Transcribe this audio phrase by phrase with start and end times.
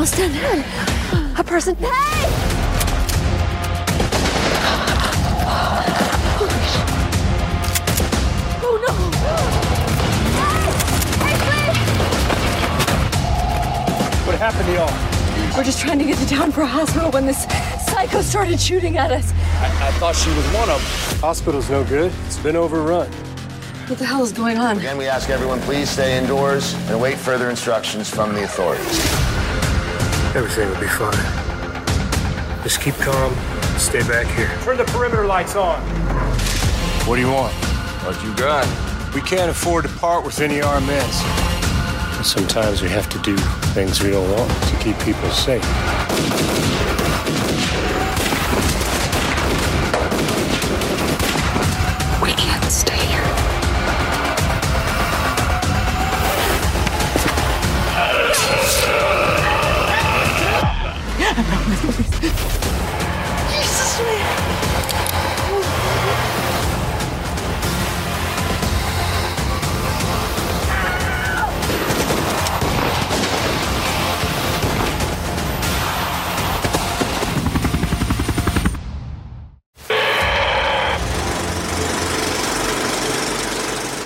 [0.00, 0.64] Almost done.
[1.36, 1.74] A person.
[1.74, 1.84] Hey!
[8.62, 8.92] Oh no!
[11.20, 11.76] Hey, hey, please!
[14.26, 14.90] What happened to y'all?
[15.54, 17.44] We're just trying to get to town for a hospital when this
[17.84, 19.34] psycho started shooting at us.
[19.60, 21.20] I, I thought she was one of them.
[21.20, 22.10] Hospital's no good.
[22.24, 23.12] It's been overrun.
[23.86, 24.78] What the hell is going on?
[24.78, 29.29] Again, we ask everyone please stay indoors and await further instructions from the authorities.
[30.32, 32.62] Everything will be fine.
[32.62, 33.34] Just keep calm.
[33.78, 34.48] Stay back here.
[34.62, 35.80] Turn the perimeter lights on.
[37.08, 37.52] What do you want?
[38.04, 38.64] What you got?
[39.12, 41.10] We can't afford to part with any armed men.
[42.22, 43.36] Sometimes we have to do
[43.74, 45.64] things we don't want to keep people safe.
[61.40, 61.84] Attends,
[62.22, 62.59] attends.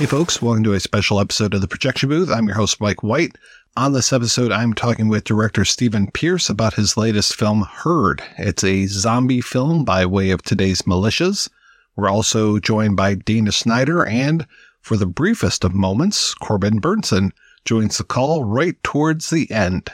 [0.05, 2.29] Hey folks, welcome to a special episode of the Projection Booth.
[2.29, 3.39] I'm your host, Mike White.
[3.79, 8.23] On this episode, I'm talking with director Steven Pierce about his latest film, Herd.
[8.37, 11.49] It's a zombie film by way of today's militias.
[11.97, 14.47] We're also joined by Dana Snyder and,
[14.83, 17.31] for the briefest of moments, Corbin Bernsen
[17.65, 19.89] joins the call right towards the end.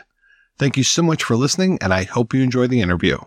[0.58, 3.18] Thank you so much for listening, and I hope you enjoy the interview.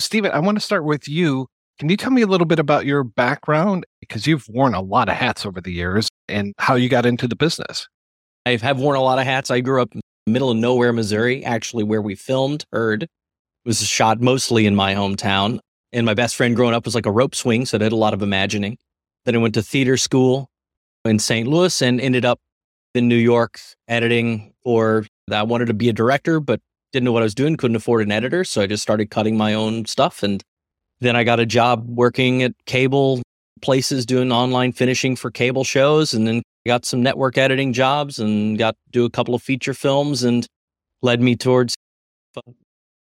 [0.00, 1.46] Steven, I want to start with you.
[1.78, 3.86] Can you tell me a little bit about your background?
[4.00, 7.28] Because you've worn a lot of hats over the years and how you got into
[7.28, 7.88] the business.
[8.46, 9.50] I have worn a lot of hats.
[9.50, 13.04] I grew up in the middle of nowhere, Missouri, actually where we filmed Herd.
[13.04, 13.08] It
[13.64, 15.60] was shot mostly in my hometown.
[15.92, 17.96] And my best friend growing up was like a rope swing, so I did a
[17.96, 18.78] lot of imagining.
[19.24, 20.48] Then I went to theater school
[21.04, 21.46] in St.
[21.46, 22.40] Louis and ended up
[22.94, 26.60] in New York editing for I wanted to be a director, but
[26.92, 28.44] didn't know what I was doing, couldn't afford an editor.
[28.44, 30.22] So I just started cutting my own stuff.
[30.22, 30.42] And
[31.00, 33.22] then I got a job working at cable
[33.64, 38.58] places doing online finishing for cable shows and then got some network editing jobs and
[38.58, 40.46] got to do a couple of feature films and
[41.00, 41.74] led me towards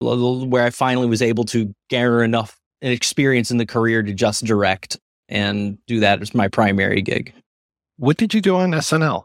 [0.00, 4.98] where I finally was able to garner enough experience in the career to just direct
[5.28, 7.34] and do that as my primary gig.
[7.96, 9.24] What did you do on SNL?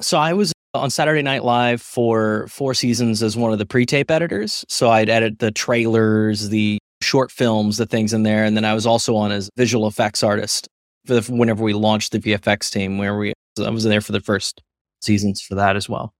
[0.00, 4.10] So I was on Saturday Night Live for four seasons as one of the pre-tape
[4.10, 4.64] editors.
[4.68, 8.74] So I'd edit the trailers, the short films, the things in there, and then I
[8.74, 10.68] was also on as visual effects artist
[11.06, 14.20] for the, whenever we launched the VFX team, where we I was there for the
[14.20, 14.62] first
[15.02, 16.14] seasons for that as well.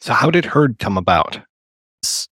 [0.00, 1.40] So how did Herd come about?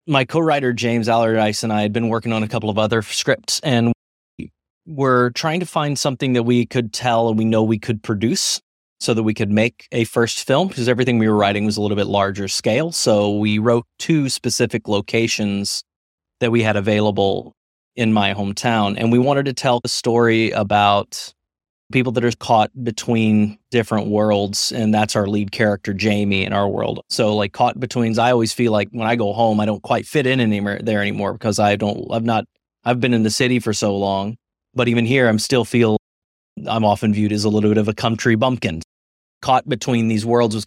[0.06, 3.60] my co-writer James Allardyce and I had been working on a couple of other scripts,
[3.60, 3.92] and
[4.38, 4.50] we
[4.86, 8.60] were trying to find something that we could tell and we know we could produce,
[9.00, 11.82] so that we could make a first film because everything we were writing was a
[11.82, 12.92] little bit larger scale.
[12.92, 15.82] So we wrote two specific locations
[16.40, 17.54] that we had available
[17.96, 21.32] in my hometown, and we wanted to tell a story about
[21.92, 26.68] people that are caught between different worlds and that's our lead character jamie in our
[26.68, 27.00] world.
[27.10, 30.06] So like caught between i always feel like when i go home i don't quite
[30.06, 32.46] fit in anymore there anymore because i don't i've not
[32.84, 34.36] i've been in the city for so long
[34.74, 35.96] but even here i'm still feel
[36.66, 38.82] i'm often viewed as a little bit of a country bumpkin.
[39.42, 40.66] Caught between these worlds was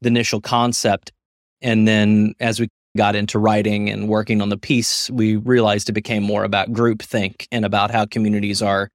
[0.00, 1.12] the initial concept
[1.60, 5.92] and then as we got into writing and working on the piece we realized it
[5.92, 8.88] became more about groupthink and about how communities are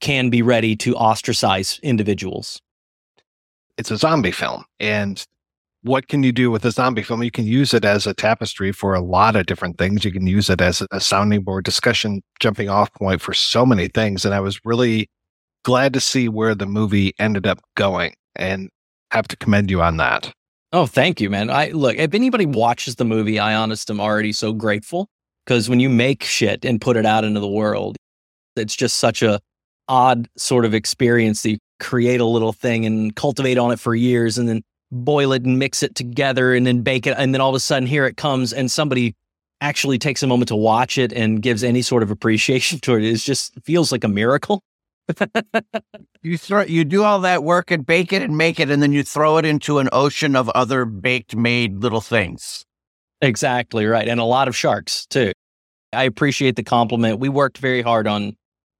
[0.00, 2.60] can be ready to ostracize individuals.
[3.78, 4.64] It's a zombie film.
[4.80, 5.24] And
[5.82, 7.22] what can you do with a zombie film?
[7.22, 10.04] You can use it as a tapestry for a lot of different things.
[10.04, 13.88] You can use it as a sounding board discussion, jumping off point for so many
[13.88, 14.24] things.
[14.24, 15.08] And I was really
[15.64, 18.68] glad to see where the movie ended up going and
[19.12, 20.32] have to commend you on that.
[20.72, 21.48] Oh, thank you, man.
[21.48, 25.08] I look, if anybody watches the movie, I honest am already so grateful
[25.44, 27.96] because when you make shit and put it out into the world,
[28.56, 29.40] it's just such a
[29.88, 33.94] odd sort of experience that you create a little thing and cultivate on it for
[33.94, 37.40] years and then boil it and mix it together and then bake it and then
[37.40, 39.14] all of a sudden here it comes and somebody
[39.60, 43.04] actually takes a moment to watch it and gives any sort of appreciation to it
[43.04, 44.62] it just feels like a miracle
[46.22, 48.92] you throw you do all that work and bake it and make it and then
[48.92, 52.64] you throw it into an ocean of other baked made little things.
[53.20, 55.32] Exactly right and a lot of sharks too.
[55.92, 57.20] I appreciate the compliment.
[57.20, 58.36] We worked very hard on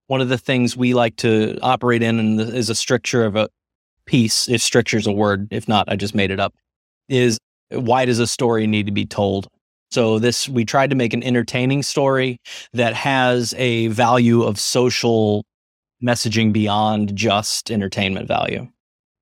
[0.08, 3.48] one of the things we like to operate in and is a stricture of a
[4.06, 5.48] piece if stricture is a word.
[5.50, 6.54] If not i just made it up.
[7.08, 7.38] Is
[7.70, 9.48] why does a story need to be told?
[9.92, 12.38] So this we tried to make an entertaining story
[12.72, 15.44] that has a value of social
[16.02, 18.66] messaging beyond just entertainment value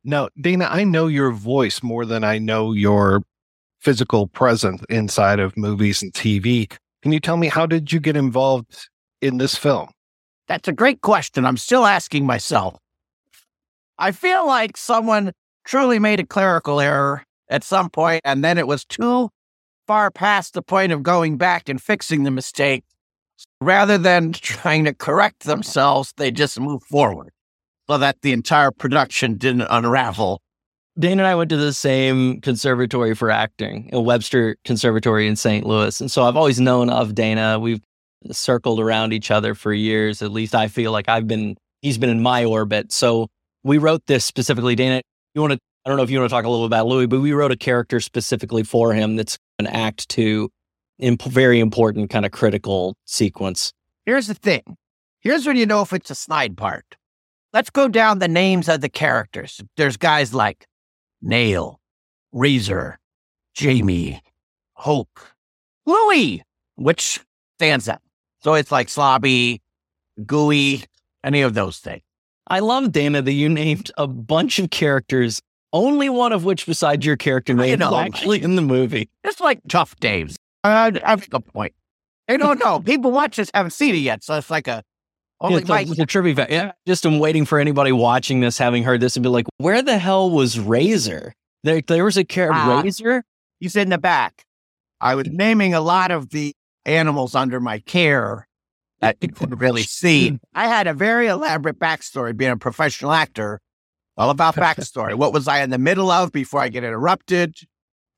[0.04, 3.22] now dana i know your voice more than i know your
[3.80, 6.70] physical presence inside of movies and tv
[7.02, 8.88] can you tell me how did you get involved
[9.20, 9.88] in this film
[10.46, 11.46] that's a great question.
[11.46, 12.76] I'm still asking myself.
[13.98, 15.32] I feel like someone
[15.64, 19.30] truly made a clerical error at some point, and then it was too
[19.86, 22.84] far past the point of going back and fixing the mistake.
[23.60, 27.30] Rather than trying to correct themselves, they just moved forward
[27.88, 30.40] so that the entire production didn't unravel.
[30.98, 35.66] Dana and I went to the same conservatory for acting, a Webster Conservatory in St.
[35.66, 36.00] Louis.
[36.00, 37.58] And so I've always known of Dana.
[37.58, 37.80] We've
[38.30, 40.22] circled around each other for years.
[40.22, 42.92] At least I feel like I've been, he's been in my orbit.
[42.92, 43.26] So
[43.64, 44.76] we wrote this specifically.
[44.76, 45.02] Dana,
[45.34, 47.06] you want to, I don't know if you want to talk a little about Louis,
[47.06, 50.48] but we wrote a character specifically for him that's an act two,
[50.98, 53.72] imp- very important kind of critical sequence.
[54.06, 54.76] Here's the thing.
[55.20, 56.96] Here's when you know if it's a snide part.
[57.52, 59.60] Let's go down the names of the characters.
[59.76, 60.66] There's guys like
[61.22, 61.80] Nail,
[62.32, 62.98] Razor,
[63.54, 64.20] Jamie,
[64.74, 65.20] Hope,
[65.86, 66.42] Louis,
[66.74, 67.20] which
[67.58, 68.00] stands out.
[68.40, 69.60] So it's like slobby,
[70.26, 70.84] gooey,
[71.22, 72.02] any of those things.
[72.48, 75.40] I love Dana that you named a bunch of characters,
[75.72, 79.08] only one of which besides your character name is actually in the movie.
[79.22, 80.36] It's like tough Dave's.
[80.64, 81.74] I, I have a point.
[82.26, 82.80] They don't know.
[82.80, 84.82] People watch this haven't seen it yet, so it's like a
[85.40, 86.46] only yeah, it's, a, a trivia.
[86.48, 89.82] Yeah, just I'm waiting for anybody watching this, having heard this, and be like, "Where
[89.82, 91.34] the hell was Razor?
[91.64, 93.24] There, there was a character uh, Razor.
[93.60, 94.44] He's in the back.
[95.00, 96.54] I was naming a lot of the
[96.86, 98.46] animals under my care
[99.00, 100.38] that you couldn't really see.
[100.54, 103.60] I had a very elaborate backstory being a professional actor,
[104.16, 105.14] all about backstory.
[105.14, 107.56] what was I in the middle of before I get interrupted?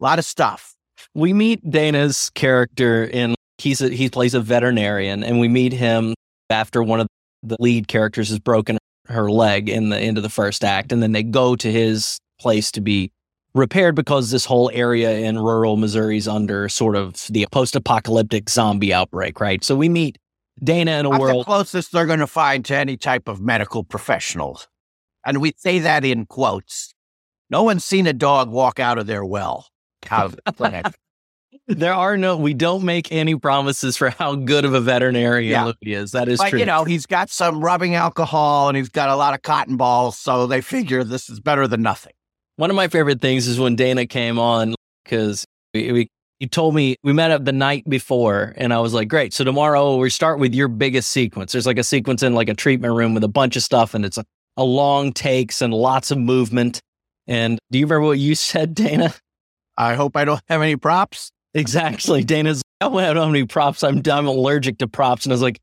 [0.00, 0.75] A lot of stuff.
[1.16, 6.12] We meet Dana's character in he's a, he plays a veterinarian, and we meet him
[6.50, 7.06] after one of
[7.42, 11.02] the lead characters has broken her leg in the end of the first act, and
[11.02, 13.10] then they go to his place to be
[13.54, 18.92] repaired because this whole area in rural Missouri is under sort of the post-apocalyptic zombie
[18.92, 19.64] outbreak, right?
[19.64, 20.18] So we meet
[20.62, 23.40] Dana in a That's world the closest they're going to find to any type of
[23.40, 24.68] medical professionals,
[25.24, 26.92] and we say that in quotes.
[27.48, 29.68] No one's seen a dog walk out of their well.
[31.66, 32.36] there are no.
[32.36, 35.64] We don't make any promises for how good of a veterinarian yeah.
[35.64, 36.12] Louis is.
[36.12, 36.58] That is but, true.
[36.58, 40.18] You know, he's got some rubbing alcohol and he's got a lot of cotton balls,
[40.18, 42.12] so they figure this is better than nothing.
[42.56, 45.44] One of my favorite things is when Dana came on because
[45.74, 46.08] we, we
[46.38, 49.32] he told me we met up the night before and I was like, great.
[49.32, 51.52] So tomorrow we start with your biggest sequence.
[51.52, 54.04] There's like a sequence in like a treatment room with a bunch of stuff and
[54.04, 54.24] it's a,
[54.56, 56.80] a long takes and lots of movement.
[57.26, 59.14] And do you remember what you said, Dana?
[59.78, 61.30] I hope I don't have any props.
[61.56, 62.22] Exactly.
[62.22, 63.82] Dana's I went out how many props.
[63.82, 65.24] I'm, I'm allergic to props.
[65.24, 65.60] And I was like,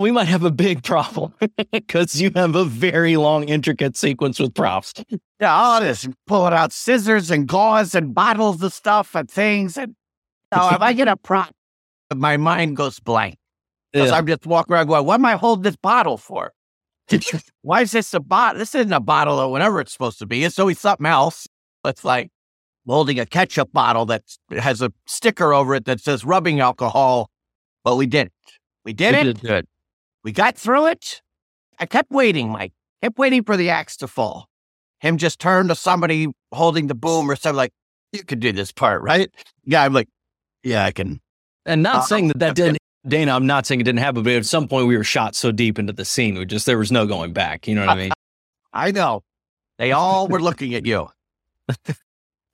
[0.00, 1.32] we might have a big problem
[1.72, 4.92] because you have a very long, intricate sequence with props.
[5.40, 9.76] Yeah, all this pulling out scissors and gauze and bottles of stuff and things.
[9.76, 9.94] And
[10.52, 11.50] now, if I get a prop,
[12.14, 13.36] my mind goes blank.
[13.92, 14.16] Because Yeah.
[14.16, 16.52] I'm just walking around going, what am I holding this bottle for?
[17.62, 18.58] Why is this a bottle?
[18.58, 20.44] This isn't a bottle or whatever it's supposed to be.
[20.44, 21.46] It's always something else.
[21.84, 22.30] It's like
[22.88, 27.30] holding a ketchup bottle that has a sticker over it that says rubbing alcohol,
[27.84, 28.32] but we did it.
[28.84, 29.40] We did We it.
[29.42, 29.66] did.
[30.24, 31.22] We got through it.
[31.78, 32.72] I kept waiting, Mike.
[33.02, 34.48] Kept waiting for the axe to fall.
[35.00, 37.72] Him just turned to somebody holding the boom or something like,
[38.12, 39.30] you could do this part, right?
[39.64, 40.08] Yeah, I'm like,
[40.64, 41.20] yeah, I can.
[41.66, 44.32] And not Uh, saying that that didn't, Dana, I'm not saying it didn't happen, but
[44.32, 46.90] at some point we were shot so deep into the scene, we just, there was
[46.90, 47.68] no going back.
[47.68, 48.12] You know what I mean?
[48.72, 49.22] I know.
[49.78, 51.08] They all were looking at you.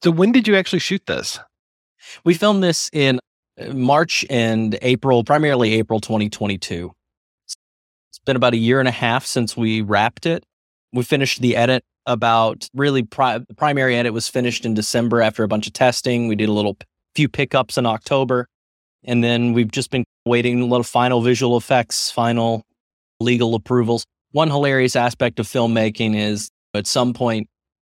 [0.05, 1.39] So when did you actually shoot this?
[2.27, 3.21] We filmed this in
[3.59, 6.93] uh, March and April, primarily April 2022.
[7.47, 10.45] It's been about a year and a half since we wrapped it.
[10.93, 15.43] We finished the edit about really pri- the primary edit was finished in December after
[15.43, 16.29] a bunch of testing.
[16.29, 16.77] We did a little
[17.15, 18.47] few pickups in October,
[19.05, 22.63] and then we've just been waiting a little final visual effects, final
[23.21, 24.05] legal approvals.
[24.33, 27.49] One hilarious aspect of filmmaking is at some point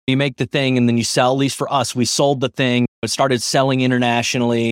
[0.08, 2.50] you make the thing and then you sell, at least for us, we sold the
[2.50, 4.72] thing, it started selling internationally.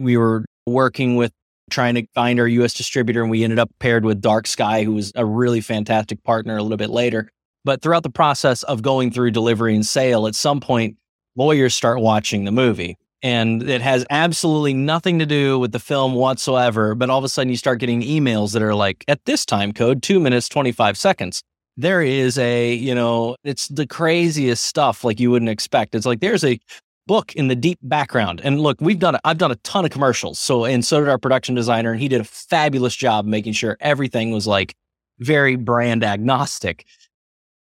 [0.00, 1.32] We were working with
[1.70, 4.92] trying to find our US distributor and we ended up paired with Dark Sky, who
[4.92, 7.30] was a really fantastic partner a little bit later.
[7.64, 10.96] But throughout the process of going through delivery and sale, at some point,
[11.36, 12.96] lawyers start watching the movie.
[13.22, 16.96] And it has absolutely nothing to do with the film whatsoever.
[16.96, 19.72] But all of a sudden, you start getting emails that are like, at this time
[19.72, 21.40] code, two minutes, 25 seconds
[21.76, 25.94] there is a you know it's the craziest stuff like you wouldn't expect.
[25.94, 26.58] It's like there's a
[27.06, 30.38] book in the deep background and look we've done i've done a ton of commercials
[30.38, 33.76] so and so did our production designer and he did a fabulous job making sure
[33.80, 34.76] everything was like
[35.18, 36.86] very brand agnostic.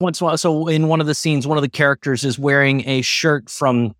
[0.01, 3.49] Once so in one of the scenes one of the characters is wearing a shirt
[3.49, 3.93] from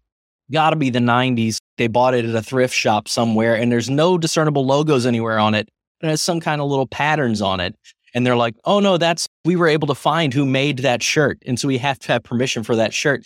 [0.52, 4.18] gotta be the 90s they bought it at a thrift shop somewhere and there's no
[4.18, 5.70] discernible logos anywhere on it.
[6.02, 7.76] It has some kind of little patterns on it
[8.14, 11.38] and they're like, "Oh no, that's we were able to find who made that shirt,
[11.46, 13.20] and so we have to have permission for that shirt."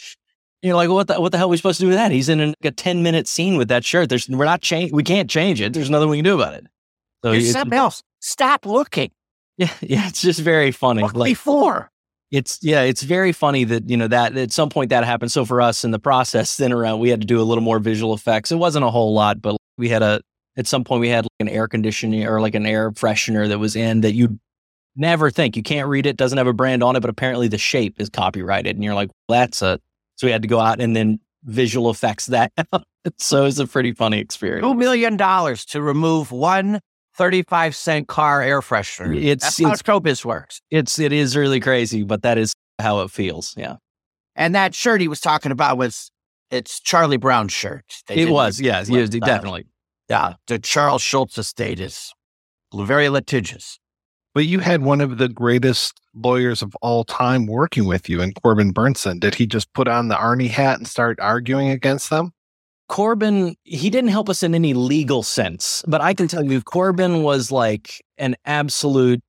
[0.62, 2.12] And you're like, "What the what the hell are we supposed to do with that?"
[2.12, 4.10] He's in an, a ten minute scene with that shirt.
[4.10, 5.74] There's we're not change we can't change it.
[5.74, 6.66] There's nothing we can do about it.
[7.24, 8.02] So There's it's- something else.
[8.20, 9.12] Stop looking.
[9.58, 11.02] yeah, yeah, it's just very funny.
[11.04, 11.90] Look Like before.
[12.32, 15.32] it's yeah, it's very funny that you know that at some point that happened.
[15.32, 17.80] So for us in the process, then around we had to do a little more
[17.80, 18.52] visual effects.
[18.52, 20.22] It wasn't a whole lot, but we had a
[20.56, 23.60] at some point we had like an air conditioning or like an air freshener that
[23.60, 24.40] was in that you
[24.96, 27.58] never think you can't read it, doesn't have a brand on it, but apparently the
[27.58, 29.80] shape is copyrighted, and you're like, well, that's a.
[30.16, 32.52] So we had to go out and then visual effects that.
[33.18, 34.66] so it's a pretty funny experience.
[34.66, 36.80] $2 million to remove one
[37.16, 39.16] 35 cent car air freshener.
[39.18, 40.62] It's- That's how showbiz works.
[40.72, 43.56] It's it is really crazy, but that is how it feels.
[43.58, 43.76] Yeah,
[44.36, 46.10] And that shirt he was talking about was
[46.52, 47.84] it's Charlie Brown's shirt.
[48.08, 48.62] They it was.
[48.62, 49.66] Yes, Uh, definitely.
[50.10, 52.14] Yeah, the Charles Schulz estate is
[52.74, 53.80] very litigious.
[54.34, 58.34] But you had one of the greatest lawyers of all time working with you in
[58.34, 59.20] Corbin Bernsen.
[59.20, 62.32] Did he just put on the Arnie hat and start arguing against them?
[62.90, 67.24] Corbin, he didn't help us in any legal sense, but I can tell you, Corbin
[67.24, 69.22] was like an absolute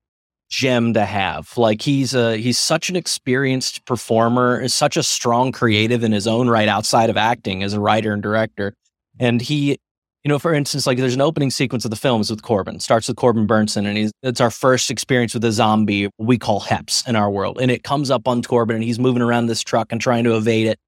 [0.51, 1.57] gem to have.
[1.57, 6.27] Like he's a he's such an experienced performer, is such a strong creative in his
[6.27, 8.75] own right outside of acting as a writer and director.
[9.19, 9.79] And he,
[10.25, 12.81] you know, for instance, like there's an opening sequence of the films with Corbin.
[12.81, 17.07] Starts with Corbin Bernsen, and it's our first experience with a zombie we call Heps
[17.07, 17.59] in our world.
[17.61, 20.35] And it comes up on Corbin, and he's moving around this truck and trying to
[20.35, 20.79] evade it.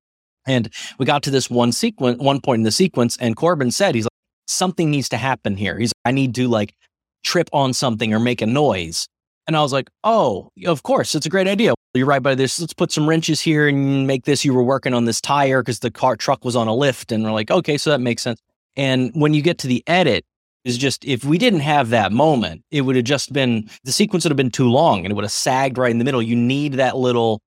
[0.47, 3.95] And we got to this one sequence, one point in the sequence, and Corbin said,
[3.95, 4.11] he's like,
[4.47, 5.79] something needs to happen here.
[5.79, 6.75] He's I need to like
[7.23, 9.07] trip on something or make a noise.
[9.47, 11.75] And I was like, oh, of course, it's a great idea.
[11.95, 12.59] You're right by this.
[12.59, 14.45] Let's put some wrenches here and make this.
[14.45, 17.13] You were working on this tire because the car truck was on a lift.
[17.13, 18.41] And we're like, okay, so that makes sense.
[18.77, 20.25] And when you get to the edit,
[20.67, 24.25] is just if we didn't have that moment, it would have just been the sequence
[24.25, 26.21] would have been too long and it would have sagged right in the middle.
[26.21, 27.41] You need that little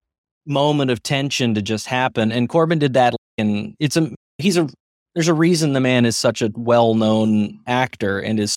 [0.46, 2.32] moment of tension to just happen.
[2.32, 3.14] And Corbin did that.
[3.36, 4.68] And it's a, he's a,
[5.14, 8.56] there's a reason the man is such a well known actor and is,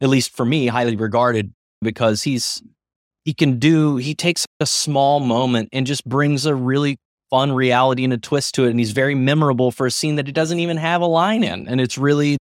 [0.00, 2.62] at least for me, highly regarded because he's,
[3.24, 6.96] he can do, he takes a small moment and just brings a really
[7.30, 8.70] fun reality and a twist to it.
[8.70, 11.66] And he's very memorable for a scene that he doesn't even have a line in.
[11.68, 12.38] And it's really,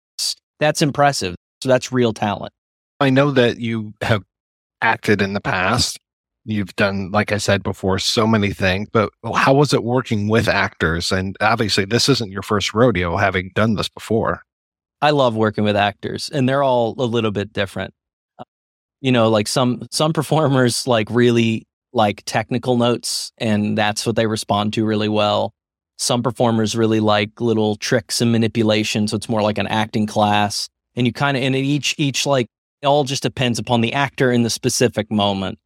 [0.59, 1.35] that's impressive.
[1.61, 2.53] So that's real talent.
[2.99, 4.23] I know that you have
[4.81, 5.97] acted in the past.
[6.43, 10.47] You've done, like I said before, so many things, but how was it working with
[10.47, 11.11] actors?
[11.11, 14.41] And obviously, this isn't your first rodeo having done this before.
[15.03, 17.93] I love working with actors, and they're all a little bit different.
[19.01, 24.27] You know, like some some performers like really like technical notes, and that's what they
[24.27, 25.53] respond to really well.
[25.97, 30.67] Some performers really like little tricks and manipulation, so it's more like an acting class.
[30.95, 32.47] And you kind of and each each like
[32.81, 35.59] it all just depends upon the actor in the specific moment.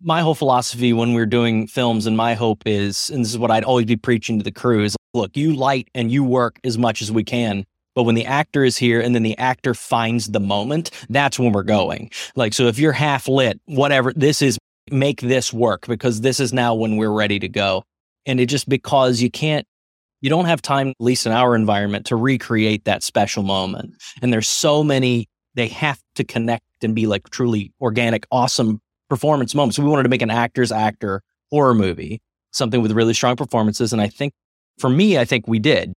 [0.00, 3.50] My whole philosophy when we're doing films, and my hope is, and this is what
[3.50, 6.78] I'd always be preaching to the crew, is look, you light and you work as
[6.78, 7.64] much as we can.
[7.94, 11.50] But when the actor is here and then the actor finds the moment, that's when
[11.50, 12.12] we're going.
[12.36, 14.56] Like, so if you're half lit, whatever, this is
[14.92, 17.84] make this work because this is now when we're ready to go.
[18.26, 19.66] And it just because you can't,
[20.20, 23.94] you don't have time, at least in our environment, to recreate that special moment.
[24.20, 29.54] And there's so many, they have to connect and be like truly organic, awesome performance
[29.54, 29.76] moments.
[29.76, 32.20] So we wanted to make an actor's actor horror movie,
[32.52, 33.92] something with really strong performances.
[33.92, 34.32] And I think
[34.78, 35.92] for me, I think we did.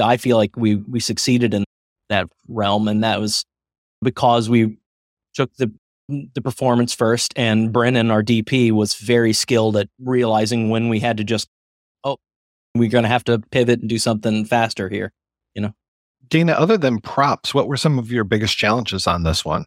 [0.00, 1.64] I feel like we we succeeded in
[2.08, 3.44] that realm, and that was
[4.02, 4.78] because we
[5.34, 5.72] took the
[6.08, 11.16] the performance first, and Brennan, our DP, was very skilled at realizing when we had
[11.18, 11.48] to just
[12.04, 12.16] oh,
[12.74, 15.12] we're going to have to pivot and do something faster here,
[15.54, 15.74] you know.
[16.28, 19.64] Dana, other than props, what were some of your biggest challenges on this one?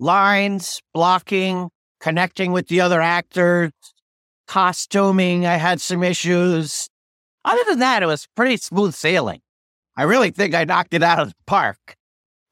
[0.00, 3.72] Lines, blocking, connecting with the other actors,
[4.46, 5.46] costuming.
[5.46, 6.88] I had some issues.
[7.44, 9.40] Other than that, it was pretty smooth sailing.
[9.96, 11.96] I really think I knocked it out of the park.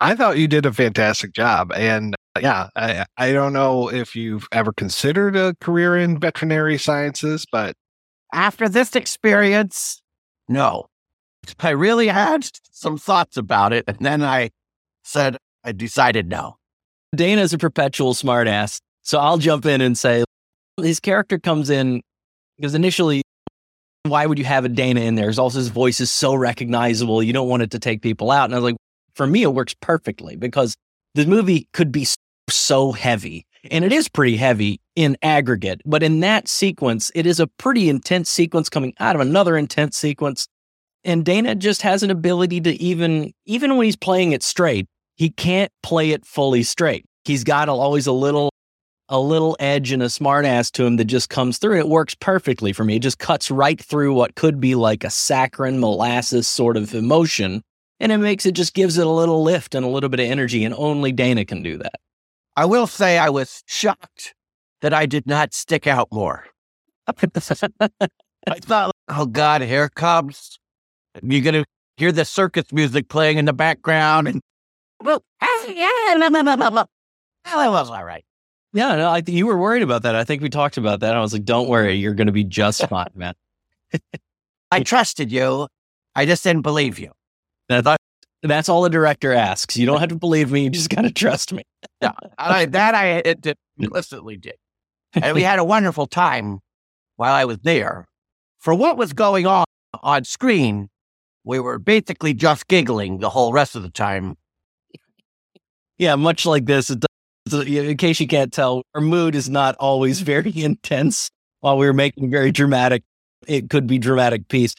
[0.01, 1.73] I thought you did a fantastic job.
[1.75, 6.79] And Uh, yeah, I, I don't know if you've ever considered a career in veterinary
[6.79, 7.75] sciences, but
[8.33, 10.01] after this experience,
[10.49, 10.87] no.
[11.61, 13.85] I really had some thoughts about it.
[13.87, 14.51] And then I
[15.05, 16.57] said, I decided no.
[17.15, 18.79] Dana's a perpetual smartass.
[19.03, 20.25] So I'll jump in and say
[20.81, 22.01] his character comes in
[22.57, 23.23] because initially
[24.05, 25.27] why would you have a Dana in there?
[25.27, 27.23] Because also his voice is so recognizable.
[27.23, 28.47] You don't want it to take people out.
[28.47, 28.77] And I was like,
[29.15, 30.75] for me, it works perfectly because
[31.15, 32.07] the movie could be
[32.49, 33.47] so heavy.
[33.71, 35.83] And it is pretty heavy in aggregate.
[35.85, 39.97] But in that sequence, it is a pretty intense sequence coming out of another intense
[39.97, 40.49] sequence.
[41.05, 45.31] And Dana just has an ability to even, even when he's playing it straight, he
[45.31, 47.05] can't play it fully straight.
[47.25, 48.51] He's got always a little
[49.09, 51.73] a little edge and a smartass to him that just comes through.
[51.73, 52.97] And it works perfectly for me.
[52.97, 57.63] It just cuts right through what could be like a saccharine molasses sort of emotion.
[58.01, 60.27] And it makes it just gives it a little lift and a little bit of
[60.27, 60.65] energy.
[60.65, 62.01] And only Dana can do that.
[62.57, 64.35] I will say I was shocked
[64.81, 66.47] that I did not stick out more.
[67.07, 70.59] I thought, oh God, here comes.
[71.23, 71.65] You're going to
[71.97, 74.29] hear the circus music playing in the background.
[74.29, 74.41] And
[75.03, 75.23] well,
[75.69, 76.89] yeah, well,
[77.45, 78.25] it was all right.
[78.75, 80.15] Yeah, no, I th- you were worried about that.
[80.15, 81.15] I think we talked about that.
[81.15, 83.35] I was like, "Don't worry, you're going to be just fine, man."
[84.71, 85.69] I trusted you.
[86.15, 87.13] I just didn't believe you.
[87.69, 87.87] That's,
[88.51, 89.77] that's all the director asks.
[89.77, 90.65] You don't have to believe me.
[90.65, 91.63] You just got to trust me.
[92.01, 94.57] yeah, I, that I it, it implicitly did,
[95.15, 96.61] and we had a wonderful time
[97.17, 98.07] while I was there.
[98.59, 99.65] For what was going on
[100.03, 100.89] on screen,
[101.45, 104.37] we were basically just giggling the whole rest of the time.
[105.99, 107.05] Yeah, much like this, it
[107.49, 111.77] so uh, in case you can't tell, our mood is not always very intense while
[111.77, 113.03] we were making very dramatic,
[113.47, 114.75] it could be dramatic piece.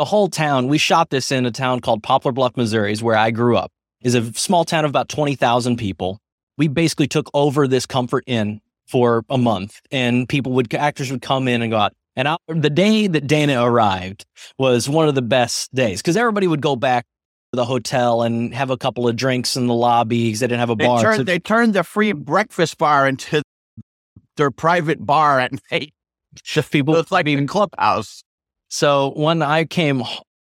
[0.00, 3.18] The whole town, we shot this in a town called Poplar Bluff, Missouri, is where
[3.18, 6.18] I grew up, is a small town of about 20,000 people.
[6.56, 11.20] We basically took over this comfort inn for a month and people would, actors would
[11.20, 11.92] come in and go out.
[12.16, 14.24] And I, the day that Dana arrived
[14.58, 17.04] was one of the best days because everybody would go back
[17.52, 20.60] to the hotel and have a couple of drinks in the lobby because they didn't
[20.60, 21.02] have a they bar.
[21.02, 23.42] Turned, so, they turned the free breakfast bar into
[24.38, 25.92] their private bar at night.
[26.42, 26.96] Just people.
[26.96, 28.22] It's like a clubhouse.
[28.70, 30.02] So when I came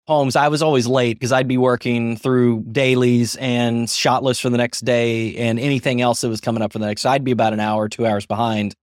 [0.06, 4.50] home, I was always late because I'd be working through dailies and shot lists for
[4.50, 7.02] the next day and anything else that was coming up for the next.
[7.02, 8.74] So I'd be about an hour, two hours behind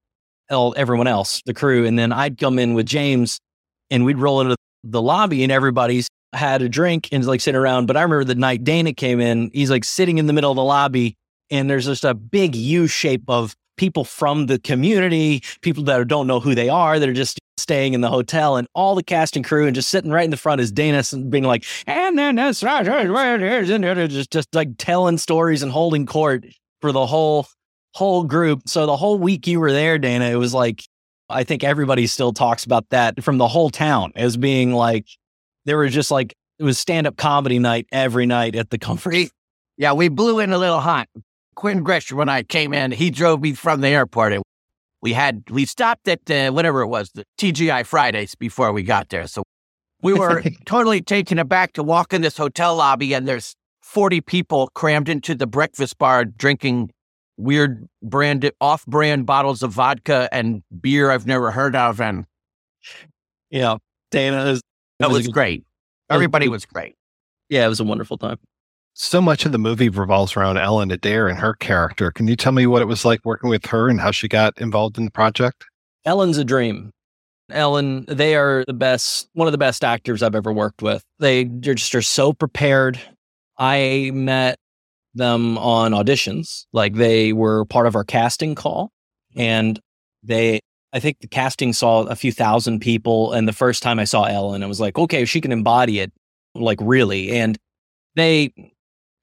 [0.49, 1.85] everyone else, the crew.
[1.85, 3.39] And then I'd come in with James
[3.91, 7.85] and we'd roll into the lobby and everybody's had a drink and like sitting around.
[7.85, 10.55] But I remember the night Dana came in, he's like sitting in the middle of
[10.55, 11.15] the lobby,
[11.51, 16.25] and there's just a big U shape of people from the community, people that don't
[16.25, 19.35] know who they are, that are just staying in the hotel, and all the cast
[19.35, 22.35] and crew, and just sitting right in the front is Dana being like, and then
[22.35, 22.85] that's right,
[24.09, 26.45] just just like telling stories and holding court
[26.81, 27.47] for the whole
[27.93, 28.63] whole group.
[28.67, 30.83] So the whole week you were there, Dana, it was like
[31.29, 35.05] I think everybody still talks about that from the whole town as being like
[35.65, 39.15] there were just like it was stand up comedy night every night at the comfort.
[39.77, 41.07] Yeah, we blew in a little hot.
[41.55, 44.41] Quinn Gresham, when I came in, he drove me from the airport.
[45.01, 49.09] We had we stopped at uh, whatever it was, the TGI Fridays before we got
[49.09, 49.27] there.
[49.27, 49.43] So
[50.01, 54.69] we were totally taken aback to walk in this hotel lobby and there's 40 people
[54.75, 56.91] crammed into the breakfast bar drinking
[57.37, 62.01] weird brand off brand bottles of vodka and beer I've never heard of.
[62.01, 62.25] And
[63.49, 63.77] yeah,
[64.11, 64.61] Dana is
[64.99, 65.63] that was, was great.
[66.09, 66.95] Everybody was great.
[67.49, 68.37] Yeah, it was a wonderful time.
[69.01, 72.11] So much of the movie revolves around Ellen Adair and her character.
[72.11, 74.59] Can you tell me what it was like working with her and how she got
[74.59, 75.63] involved in the project?
[76.03, 76.91] Ellen's a dream.
[77.49, 81.01] Ellen, they are the best, one of the best actors I've ever worked with.
[81.17, 82.99] They just are so prepared.
[83.57, 84.59] I met
[85.13, 86.65] them on auditions.
[86.73, 88.91] Like they were part of our casting call
[89.33, 89.79] and
[90.23, 90.59] they
[90.91, 94.25] I think the casting saw a few thousand people and the first time I saw
[94.25, 96.11] Ellen I was like, okay, she can embody it
[96.53, 97.31] like really.
[97.31, 97.57] And
[98.15, 98.51] they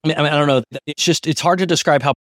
[0.03, 2.13] I mean, I don't know, it's just it's hard to describe how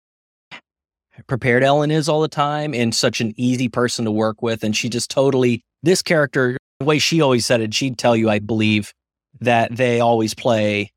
[1.27, 4.75] prepared Ellen is all the time and such an easy person to work with and
[4.75, 8.39] she just totally this character the way she always said it, she'd tell you I
[8.39, 8.93] believe
[9.41, 10.91] that they always play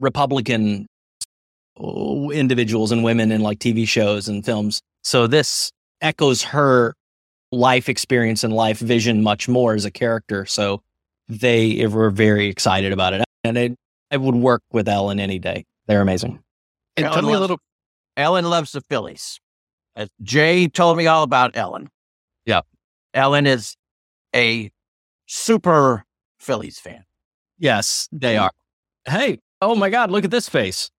[0.00, 0.86] Republican
[1.76, 4.80] oh, individuals and women in like TV shows and films.
[5.02, 6.94] So this echoes her
[7.50, 10.46] life experience and life vision much more as a character.
[10.46, 10.82] So
[11.28, 13.24] they eh, were very excited about it.
[13.44, 13.74] And it,
[14.10, 15.64] I would work with Ellen any day.
[15.88, 16.38] They're amazing.
[16.96, 17.58] And Ellen tell me loves, a little.
[18.16, 19.40] Ellen loves the Phillies.
[19.96, 21.88] As Jay told me all about Ellen.
[22.46, 22.60] Yeah.
[23.14, 23.74] Ellen is
[24.36, 24.70] a
[25.26, 26.04] super
[26.38, 27.04] Phillies fan.
[27.58, 28.52] Yes, they are.
[29.04, 30.90] Hey, oh my God, look at this face.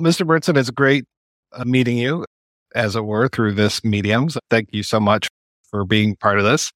[0.00, 0.26] Mr.
[0.26, 1.04] Bernsen, it's great
[1.52, 2.24] uh, meeting you,
[2.74, 4.30] as it were, through this medium.
[4.30, 5.28] So thank you so much
[5.70, 6.72] for being part of this.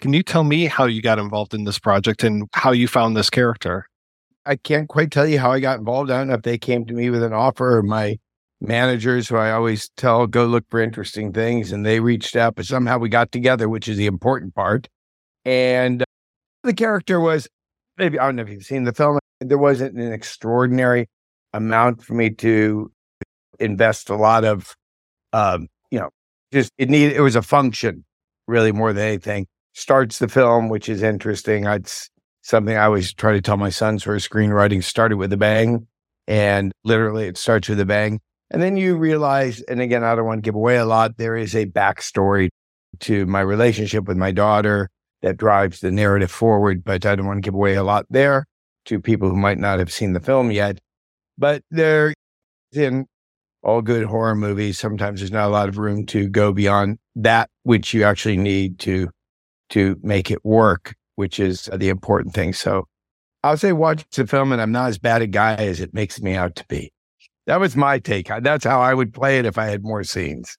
[0.00, 3.16] Can you tell me how you got involved in this project and how you found
[3.16, 3.86] this character?
[4.46, 6.10] I can't quite tell you how I got involved.
[6.10, 8.18] I don't know if they came to me with an offer or my
[8.60, 12.66] managers, who I always tell, go look for interesting things, and they reached out, but
[12.66, 14.88] somehow we got together, which is the important part.
[15.44, 16.04] And
[16.62, 17.48] the character was
[17.96, 21.08] maybe, I don't know if you've seen the film, there wasn't an extraordinary
[21.54, 22.90] amount for me to
[23.58, 24.74] invest a lot of,
[25.32, 26.10] um, you know,
[26.52, 28.04] just it needed, it was a function
[28.46, 29.46] really more than anything.
[29.72, 31.64] Starts the film, which is interesting.
[31.64, 32.09] It's
[32.42, 35.86] something I always try to tell my sons for screenwriting started with a bang.
[36.26, 38.20] And literally it starts with a bang.
[38.50, 41.16] And then you realize, and again, I don't want to give away a lot.
[41.16, 42.48] There is a backstory
[43.00, 44.90] to my relationship with my daughter
[45.22, 48.46] that drives the narrative forward, but I don't want to give away a lot there
[48.86, 50.78] to people who might not have seen the film yet.
[51.38, 52.14] But there,
[52.72, 53.06] in
[53.62, 57.50] all good horror movies, sometimes there's not a lot of room to go beyond that
[57.62, 59.10] which you actually need to
[59.70, 62.54] to make it work, which is the important thing.
[62.54, 62.88] So
[63.44, 66.20] I'll say watch the film, and I'm not as bad a guy as it makes
[66.22, 66.92] me out to be.
[67.46, 68.30] That was my take.
[68.40, 70.56] That's how I would play it if I had more scenes.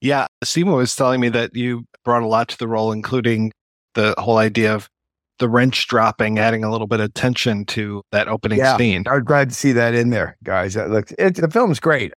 [0.00, 3.52] Yeah, Simo was telling me that you brought a lot to the role, including
[3.94, 4.88] the whole idea of
[5.38, 9.04] the wrench dropping, adding a little bit of tension to that opening yeah, scene.
[9.06, 10.72] I was glad to see that in there, guys.
[10.72, 12.14] That looks it, the film's great.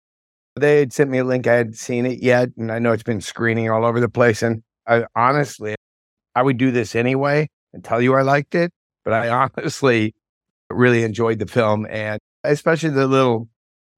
[0.55, 1.45] They had sent me a link.
[1.45, 4.41] I hadn't seen it yet, and I know it's been screening all over the place.
[4.41, 5.75] And I, honestly,
[6.35, 8.71] I would do this anyway and tell you I liked it.
[9.03, 10.13] But I honestly
[10.69, 13.49] really enjoyed the film, and especially the little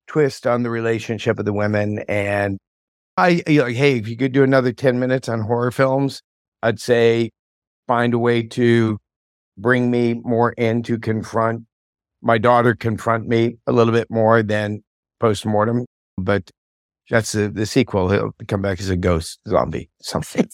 [0.07, 1.99] twist on the relationship of the women.
[2.07, 2.57] And
[3.17, 6.21] I, hey, if you could do another ten minutes on horror films,
[6.61, 7.31] I'd say
[7.87, 8.97] find a way to
[9.57, 11.63] bring me more in to confront
[12.21, 14.81] my daughter, confront me a little bit more than
[15.19, 15.85] post mortem.
[16.17, 16.49] But
[17.09, 18.09] that's the, the sequel.
[18.09, 20.47] He'll come back as a ghost zombie, something.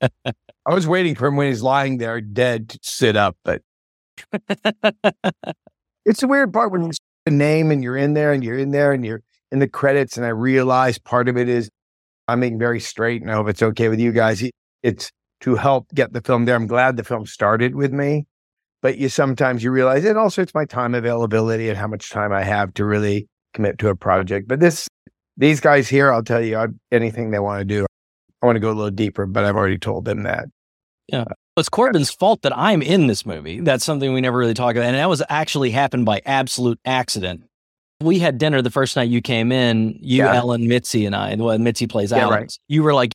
[0.66, 3.62] I was waiting for him when he's lying there dead to sit up, but
[6.04, 6.90] it's a weird part when you
[7.24, 10.16] the name and you're in there and you're in there and you're in the credits.
[10.16, 11.70] And I realize part of it is
[12.28, 13.20] I'm being very straight.
[13.20, 14.42] And I hope it's okay with you guys.
[14.82, 15.10] It's
[15.42, 16.56] to help get the film there.
[16.56, 18.26] I'm glad the film started with me,
[18.80, 22.32] but you sometimes you realize, and also it's my time availability and how much time
[22.32, 24.48] I have to really commit to a project.
[24.48, 24.88] But this,
[25.36, 27.86] these guys here, I'll tell you, anything they want to do,
[28.42, 30.46] I want to go a little deeper, but I've already told them that.
[31.08, 31.20] Yeah.
[31.22, 33.60] Uh, it's Corbin's fault that I'm in this movie.
[33.60, 34.86] That's something we never really talk about.
[34.86, 37.44] And that was actually happened by absolute accident.
[38.02, 40.34] We had dinner the first night you came in, you, yeah.
[40.34, 41.30] Ellen, Mitzi, and I.
[41.30, 42.38] And well, Mitzi plays yeah, Alex.
[42.40, 42.58] Right.
[42.68, 43.12] You were like,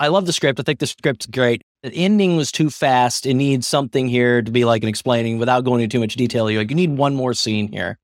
[0.00, 0.58] I love the script.
[0.58, 1.62] I think the script's great.
[1.82, 3.26] The ending was too fast.
[3.26, 6.50] It needs something here to be like an explaining without going into too much detail.
[6.50, 7.98] You're like, you need one more scene here.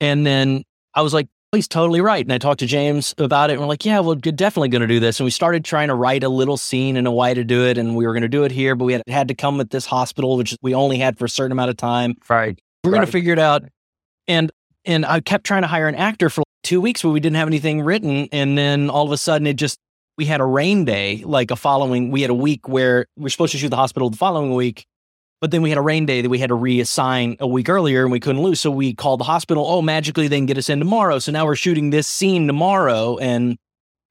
[0.00, 0.62] And then
[0.94, 2.24] I was like, he's totally right.
[2.24, 3.54] And I talked to James about it.
[3.54, 5.20] And we're like, yeah, we're definitely going to do this.
[5.20, 7.78] And we started trying to write a little scene and a way to do it.
[7.78, 9.70] And we were going to do it here, but we had, had to come at
[9.70, 12.16] this hospital, which we only had for a certain amount of time.
[12.28, 12.58] Right.
[12.82, 12.98] We're right.
[12.98, 13.64] going to figure it out.
[14.28, 14.50] And
[14.84, 17.48] and I kept trying to hire an actor for two weeks, but we didn't have
[17.48, 18.28] anything written.
[18.32, 19.78] And then all of a sudden, it just
[20.16, 22.10] we had a rain day, like a following.
[22.10, 24.86] We had a week where we are supposed to shoot the hospital the following week,
[25.44, 28.02] But then we had a rain day that we had to reassign a week earlier
[28.02, 28.62] and we couldn't lose.
[28.62, 29.66] So we called the hospital.
[29.68, 31.18] Oh, magically they can get us in tomorrow.
[31.18, 33.18] So now we're shooting this scene tomorrow.
[33.18, 33.58] And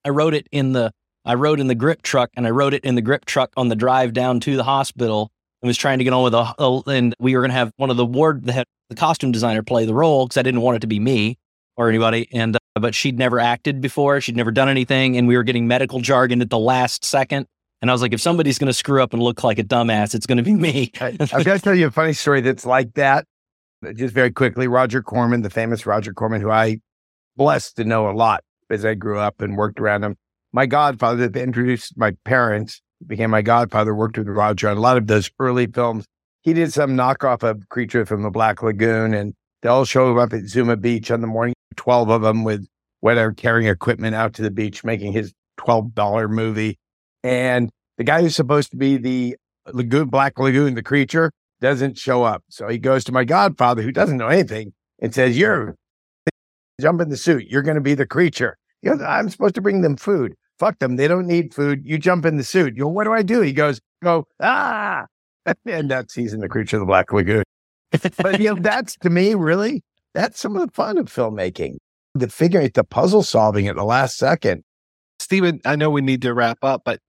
[0.05, 0.91] I wrote it in the
[1.25, 3.69] I wrote in the grip truck and I wrote it in the grip truck on
[3.69, 5.31] the drive down to the hospital
[5.63, 7.71] and was trying to get on with a, a and we were going to have
[7.77, 10.75] one of the ward the, the costume designer play the role because I didn't want
[10.75, 11.39] it to be me
[11.77, 15.35] or anybody and uh, but she'd never acted before she'd never done anything and we
[15.35, 17.47] were getting medical jargon at the last second
[17.83, 20.15] and I was like if somebody's going to screw up and look like a dumbass
[20.15, 20.91] it's going to be me.
[20.99, 23.25] I've got to tell you a funny story that's like that.
[23.85, 26.77] Uh, just very quickly, Roger Corman, the famous Roger Corman, who I
[27.35, 30.15] blessed to know a lot as I grew up and worked around him
[30.53, 34.95] my godfather that introduced my parents became my godfather worked with roger on a lot
[34.95, 36.05] of those early films
[36.43, 40.31] he did some knockoff of creature from the black lagoon and they all show up
[40.31, 42.65] at zuma beach on the morning 12 of them with
[43.01, 46.77] whatever carrying equipment out to the beach making his $12 movie
[47.23, 49.35] and the guy who's supposed to be the
[49.73, 51.31] lagoon black lagoon the creature
[51.61, 55.37] doesn't show up so he goes to my godfather who doesn't know anything and says
[55.37, 55.75] you're
[56.81, 59.61] jump in the suit you're going to be the creature he goes, i'm supposed to
[59.61, 60.95] bring them food fuck them.
[60.95, 61.81] They don't need food.
[61.83, 62.75] You jump in the suit.
[62.75, 63.41] You go, what do I do?
[63.41, 65.05] He goes, go, ah.
[65.65, 67.43] And that's he's in the creature of the Black Lagoon.
[67.91, 69.83] but you know, that's to me, really,
[70.13, 71.75] that's some of the fun of filmmaking.
[72.15, 74.63] The figuring the puzzle solving at the last second.
[75.19, 76.99] Steven, I know we need to wrap up, but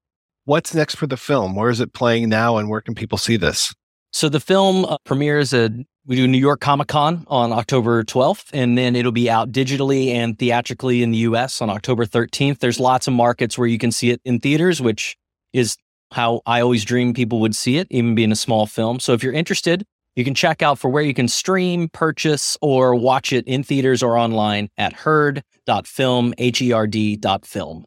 [0.44, 1.54] what's next for the film?
[1.54, 3.74] Where is it playing now and where can people see this?
[4.12, 5.72] So the film uh, premieres at
[6.06, 10.08] we do New York Comic Con on October 12th, and then it'll be out digitally
[10.08, 12.58] and theatrically in the US on October 13th.
[12.58, 15.16] There's lots of markets where you can see it in theaters, which
[15.54, 15.78] is
[16.12, 19.00] how I always dreamed people would see it, even being a small film.
[19.00, 22.94] So if you're interested, you can check out for where you can stream, purchase, or
[22.94, 27.84] watch it in theaters or online at herd.film, H E R D.film.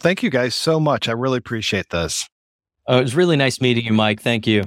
[0.00, 1.08] Thank you guys so much.
[1.08, 2.26] I really appreciate this.
[2.86, 4.20] Oh, it was really nice meeting you, Mike.
[4.20, 4.64] Thank you.